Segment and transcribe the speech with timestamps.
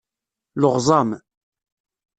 [0.61, 1.09] Leɣẓam.